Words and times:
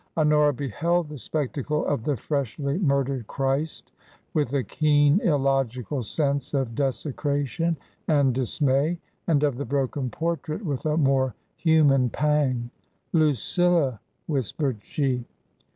Honora 0.17 0.51
beheld 0.51 1.09
the 1.09 1.17
spectacle 1.19 1.85
of 1.85 2.03
the 2.03 2.17
freshly 2.17 2.79
murdered 2.79 3.27
Christ 3.27 3.91
with 4.33 4.51
a 4.51 4.63
keen 4.63 5.19
illogical 5.21 6.01
sense 6.01 6.55
of 6.55 6.73
desecration 6.73 7.77
and 8.07 8.33
dis 8.33 8.59
may. 8.61 8.97
And 9.27 9.43
of 9.43 9.57
the 9.57 9.65
broken 9.65 10.09
portrait 10.09 10.65
with 10.65 10.87
a 10.87 10.97
more 10.97 11.35
human 11.55 12.09
pang." 12.09 12.71
Lucilla!" 13.13 13.99
whispered 14.25 14.77
she. 14.81 15.23